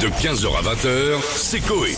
[0.00, 1.94] De 15h à 20h, c'est Coé.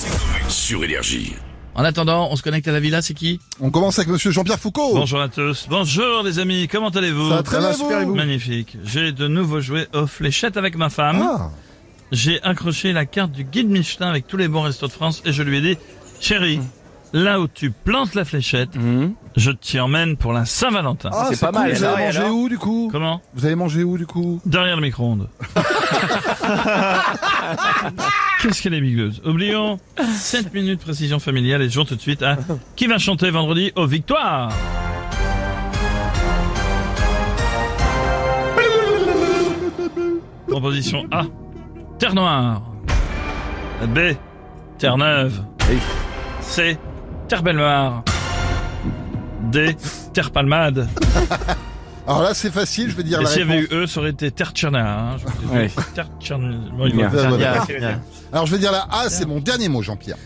[0.49, 1.35] Sur Énergie.
[1.75, 4.59] En attendant, on se connecte à la villa, c'est qui On commence avec monsieur Jean-Pierre
[4.61, 4.95] Foucault.
[4.95, 5.67] Bonjour à tous.
[5.69, 8.77] Bonjour les amis, comment allez-vous Ça va très bien, super, et vous Magnifique.
[8.85, 11.21] J'ai de nouveaux jouets aux fléchettes avec ma femme.
[11.23, 11.51] Ah,
[12.13, 15.33] J'ai accroché la carte du guide Michelin avec tous les bons restos de France et
[15.33, 15.77] je lui ai dit,
[16.21, 16.61] chérie,
[17.13, 18.71] là où tu plantes la fléchette,
[19.37, 21.11] je t'y emmène pour la Saint-Valentin.
[21.13, 21.73] Ah, c'est pas mal.
[21.73, 22.89] Vous avez mangé où du coup?
[22.91, 23.21] Comment?
[23.35, 24.41] Vous avez mangé où du coup?
[24.47, 25.29] Derrière le micro-ondes.
[28.43, 29.21] Qu'est-ce qu'elle est migleuse.
[29.25, 32.37] Oublions 7 minutes précision familiale et jouons tout de suite à
[32.77, 34.51] Qui va chanter vendredi aux victoires?
[40.49, 41.25] Proposition A.
[41.99, 42.63] Terre Noire.
[43.89, 43.99] B.
[44.79, 45.43] Terre Neuve.
[46.41, 46.79] C.
[47.29, 48.03] Terre Belle Noire.
[49.51, 49.77] D.
[50.13, 50.89] Terre Palmade.
[52.07, 53.73] Alors là, c'est facile, je vais dire Et la s'il y avait réponse.
[53.73, 55.11] eu E, ça aurait été Terre Tcherna.
[55.13, 55.53] Hein, je vous.
[55.53, 57.67] Bon, il voilà.
[58.33, 60.17] Alors je vais dire la A, c'est mon dernier mot, Jean-Pierre.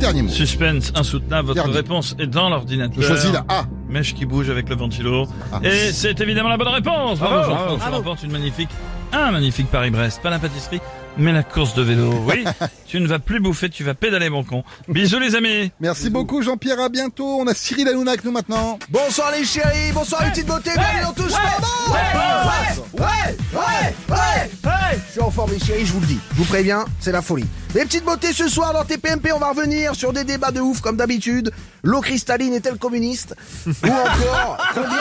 [0.00, 0.28] Dernier mot.
[0.28, 1.76] Suspense insoutenable, votre Dernier.
[1.76, 3.00] réponse est dans l'ordinateur.
[3.00, 3.64] Je choisis la A.
[3.88, 5.26] Mèche qui bouge avec le ventilo.
[5.52, 5.60] Ah.
[5.62, 7.20] Et c'est évidemment la bonne réponse.
[7.20, 7.88] Bravo, Jean-François.
[7.88, 8.70] Tu remportes une magnifique,
[9.12, 10.20] un magnifique Paris-Brest.
[10.22, 10.80] Pas la pâtisserie,
[11.16, 12.12] mais la course de vélo.
[12.26, 12.44] Oui,
[12.86, 14.64] tu ne vas plus bouffer, tu vas pédaler, mon con.
[14.88, 15.72] Bisous, les amis.
[15.80, 17.40] Merci beaucoup Jean-Pierre, à bientôt.
[17.40, 18.78] On a Cyril Hanouna avec nous maintenant.
[18.90, 23.04] Bonsoir les chéris, bonsoir les petites beautés, bienvenue dans Touche Pardon ouais, ouais,
[23.52, 24.98] ouais, ouais, ouais.
[25.06, 26.18] Je suis en forme les chéris, je vous le dis.
[26.32, 27.46] Je vous préviens, c'est la folie.
[27.74, 30.80] Les petites beautés ce soir dans TPMP, on va revenir sur des débats de ouf
[30.80, 31.52] comme d'habitude.
[31.82, 33.36] L'eau cristalline est-elle communiste?
[33.66, 34.98] Ou encore, combien...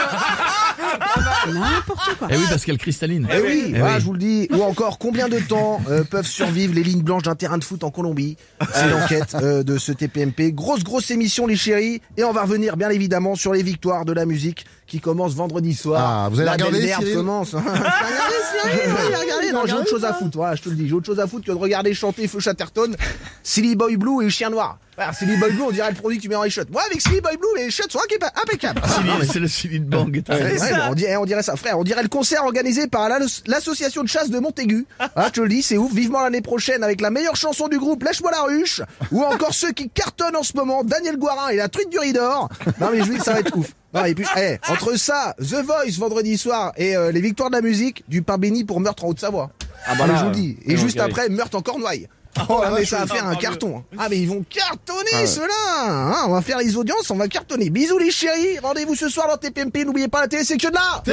[2.30, 3.28] Eh oui, parce qu'elle cristalline.
[3.31, 4.00] Eh oui, Eh voilà, oui.
[4.02, 4.47] je vous le dis.
[4.52, 7.83] Ou encore, combien de temps euh, peuvent survivre les lignes blanches d'un terrain de foot
[7.83, 8.38] en Colombie?
[8.73, 10.52] C'est l'enquête euh, de ce TPMP.
[10.53, 12.02] Grosse, grosse émission, les chéris.
[12.17, 15.73] Et on va revenir, bien évidemment, sur les victoires de la musique qui commence vendredi
[15.75, 16.02] soir.
[16.25, 17.50] Ah, vous allez la regarder, belle merde Cyril commence.
[17.52, 19.52] Cyril, ouais.
[19.53, 20.38] Non, j'ai autre chose à foutre.
[20.38, 20.88] Voilà, je te le dis.
[20.88, 22.95] J'ai autre chose à foutre que de regarder chanter Feu Chatterton,
[23.44, 24.77] Silly Boy Blue et Chien Noir.
[25.00, 26.61] Alors, Silly Boy Blue, on dirait le produit que tu mets les shots.
[26.72, 28.81] Moi, avec Silly Boy Blue, les shots sont impeccable- impeccables.
[28.83, 30.21] Ah, C'est le Céline Bang.
[30.30, 30.58] Ouais,
[30.89, 31.80] on, dirait, on dirait ça, frère.
[31.80, 34.86] On dirait le concert organisé par l'as- l'association de chasse de Montaigu.
[34.99, 35.93] Ah, je te le dis, c'est ouf.
[35.93, 38.82] Vivement l'année prochaine avec la meilleure chanson du groupe, Lâche-moi la ruche.
[39.11, 42.49] Ou encore ceux qui cartonnent en ce moment, Daniel Guarin et la truite du Ridor.
[42.81, 43.67] Non, mais je vous dis, ça va être ouf.
[43.93, 47.55] Non, et puis, eh, entre ça, The Voice vendredi soir et euh, les victoires de
[47.55, 49.49] la musique, du pain béni pour meurtre en Haute-Savoie.
[49.87, 50.58] Ah bah là, je vous le dis.
[50.66, 52.08] Et juste après, meurtre en Cornouailles.
[52.48, 53.84] Oh, la mais vache, ça va faire un carton.
[53.98, 55.86] Ah mais ils vont cartonner ceux-là.
[55.88, 57.70] Hein, on va faire les audiences, on va cartonner.
[57.70, 58.60] Bisous les chéris.
[58.62, 59.84] Rendez-vous ce soir dans TPMP.
[59.84, 61.04] N'oubliez pas la télé, c'est que de là.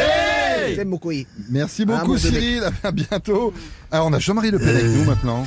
[0.75, 1.09] J'aime beaucoup.
[1.09, 1.27] oui.
[1.51, 3.53] Merci Ah, beaucoup Cyril, à bientôt.
[3.91, 5.47] Alors on a Jean-Marie Le Pen avec nous maintenant.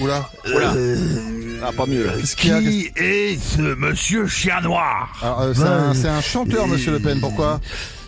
[0.00, 0.28] Oula.
[1.62, 2.12] Ah, pas mieux là.
[2.12, 7.20] A Qui est ce monsieur chien noir Alors, euh, c'est un, chanteur, monsieur Le Pen,
[7.20, 7.60] pourquoi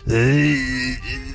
[0.09, 0.55] Euh,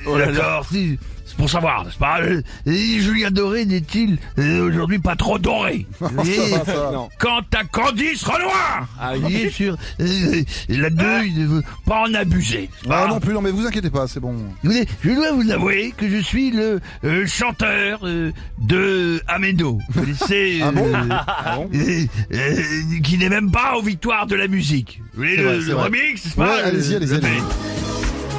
[0.06, 0.98] D'accord, si,
[1.38, 5.86] pour savoir, n'est-ce pas Euh, Julien Doré n'est-il euh, aujourd'hui pas trop doré.
[7.18, 12.02] Quant à Candice Renoir, ah, il est sur euh, la 2, il ne veut pas
[12.08, 12.68] en abuser.
[12.90, 14.34] Ah non plus, non mais vous inquiétez pas, c'est bon.
[14.64, 19.78] Je dois vous avouer que je suis le euh, chanteur euh, de Amendo.
[19.94, 22.62] Connaissez Ah bon euh, Ah bon euh, euh,
[23.02, 25.00] qui n'est même pas aux victoires de la musique.
[25.14, 25.84] Vous voyez C'est le, vrai, c'est le vrai.
[25.84, 27.20] remix, n'est-ce Ouais, pas allez-y, allez-y.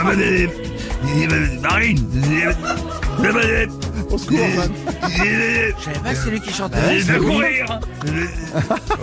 [0.07, 0.47] euh,
[1.29, 2.01] euh, Marine.
[4.13, 4.71] Au secours, Antoine.
[5.01, 6.77] Je savais pas que c'est lui qui chantait.
[6.77, 7.79] euh, de courir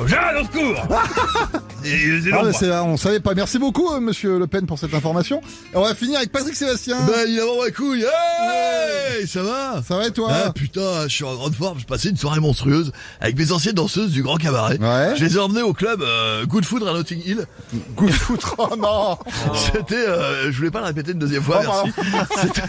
[0.06, 3.34] Jeanne, au secours Ah, mais c'est, on savait pas.
[3.34, 5.40] Merci beaucoup, euh, monsieur Le Pen, pour cette information.
[5.72, 6.96] Et on va finir avec Patrick Sébastien.
[7.06, 11.24] Bah évidemment ma couille Hey Ça va Ça va et toi Ah putain, je suis
[11.24, 14.78] en grande forme, j'ai passé une soirée monstrueuse avec mes anciennes danseuses du Grand Cabaret.
[14.78, 15.14] Ouais.
[15.16, 17.46] Je les ai emmenées au club euh, Good Food à Notting Hill.
[17.96, 18.54] Good foutre.
[18.58, 19.18] Oh non
[19.54, 22.40] C'était, euh, je voulais pas le répéter une deuxième fois, Oh, merci.
[22.42, 22.62] C'était-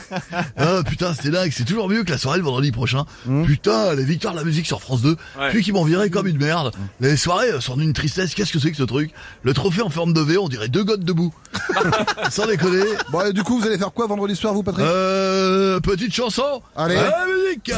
[0.57, 3.05] Ah putain, c'était dingue, c'est toujours mieux que la soirée le vendredi prochain.
[3.25, 3.43] Hmm.
[3.43, 5.15] Putain, les victoires de la musique sur France 2,
[5.49, 6.71] puis qui m'ont viré comme une merde.
[6.99, 9.11] Les soirées euh, sont d'une tristesse, qu'est-ce que c'est que ce truc?
[9.43, 11.33] Le trophée en forme de V, on dirait deux gottes debout.
[12.29, 12.83] Sans déconner.
[13.11, 14.85] Bon, et du coup, vous allez faire quoi vendredi soir, vous, Patrick?
[14.85, 16.61] Euh, petite chanson.
[16.75, 16.95] Allez.
[16.95, 17.71] À la musique.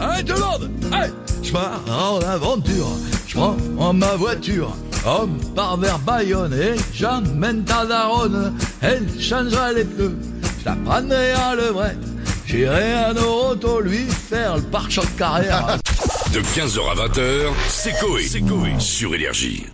[0.00, 0.70] Allez tout le monde.
[0.92, 1.12] Allez.
[1.42, 2.88] Je pars en aventure.
[3.26, 4.74] Je prends en ma voiture.
[5.06, 8.54] On part vers Bayonne Et j'emmène ta daronne.
[8.80, 10.16] Elle changera les pneus.
[10.60, 12.13] Je la prendrai à levrette
[12.46, 15.78] J'irai à Noroto lui faire le pare-choc carrière
[16.32, 18.28] De 15h à 20h, c'est Coé.
[18.78, 19.66] Sur Énergie.